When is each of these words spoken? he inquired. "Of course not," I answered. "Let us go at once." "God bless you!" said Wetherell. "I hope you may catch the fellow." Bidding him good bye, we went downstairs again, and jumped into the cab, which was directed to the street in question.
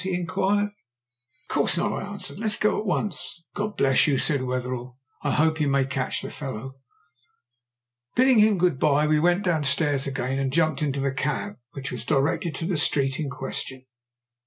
he 0.03 0.15
inquired. 0.15 0.71
"Of 1.43 1.49
course 1.53 1.77
not," 1.77 1.93
I 1.93 2.01
answered. 2.01 2.39
"Let 2.39 2.47
us 2.53 2.57
go 2.57 2.79
at 2.79 2.87
once." 2.87 3.43
"God 3.53 3.77
bless 3.77 4.07
you!" 4.07 4.17
said 4.17 4.41
Wetherell. 4.41 4.97
"I 5.21 5.29
hope 5.29 5.59
you 5.59 5.67
may 5.67 5.85
catch 5.85 6.23
the 6.23 6.31
fellow." 6.31 6.73
Bidding 8.15 8.39
him 8.39 8.57
good 8.57 8.79
bye, 8.79 9.05
we 9.05 9.19
went 9.19 9.43
downstairs 9.43 10.07
again, 10.07 10.39
and 10.39 10.51
jumped 10.51 10.81
into 10.81 11.01
the 11.01 11.13
cab, 11.13 11.57
which 11.73 11.91
was 11.91 12.03
directed 12.03 12.55
to 12.55 12.65
the 12.65 12.77
street 12.77 13.19
in 13.19 13.29
question. 13.29 13.85